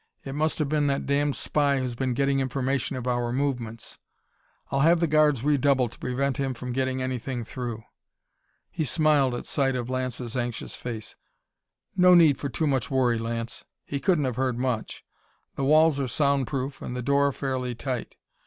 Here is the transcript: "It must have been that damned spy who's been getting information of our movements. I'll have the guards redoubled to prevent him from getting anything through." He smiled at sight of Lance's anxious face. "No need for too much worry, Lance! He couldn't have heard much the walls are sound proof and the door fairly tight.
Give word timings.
"It 0.25 0.33
must 0.33 0.57
have 0.57 0.67
been 0.67 0.87
that 0.87 1.05
damned 1.05 1.35
spy 1.35 1.77
who's 1.77 1.93
been 1.93 2.15
getting 2.15 2.39
information 2.39 2.95
of 2.95 3.05
our 3.05 3.31
movements. 3.31 3.99
I'll 4.71 4.79
have 4.79 4.99
the 4.99 5.05
guards 5.05 5.43
redoubled 5.43 5.91
to 5.91 5.99
prevent 5.99 6.37
him 6.37 6.55
from 6.55 6.73
getting 6.73 7.03
anything 7.03 7.45
through." 7.45 7.83
He 8.71 8.83
smiled 8.83 9.35
at 9.35 9.45
sight 9.45 9.75
of 9.75 9.91
Lance's 9.91 10.35
anxious 10.35 10.75
face. 10.75 11.15
"No 11.95 12.15
need 12.15 12.39
for 12.39 12.49
too 12.49 12.65
much 12.65 12.89
worry, 12.89 13.19
Lance! 13.19 13.63
He 13.85 13.99
couldn't 13.99 14.25
have 14.25 14.37
heard 14.37 14.57
much 14.57 15.03
the 15.53 15.63
walls 15.65 15.99
are 15.99 16.07
sound 16.07 16.47
proof 16.47 16.81
and 16.81 16.95
the 16.95 17.03
door 17.03 17.31
fairly 17.31 17.75
tight. 17.75 18.15